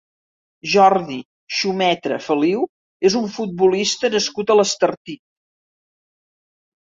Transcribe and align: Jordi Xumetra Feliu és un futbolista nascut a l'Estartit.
Jordi 0.69 1.17
Xumetra 1.57 2.17
Feliu 2.27 2.63
és 3.09 3.17
un 3.19 3.29
futbolista 3.35 4.11
nascut 4.15 4.53
a 4.53 4.55
l'Estartit. 4.59 5.21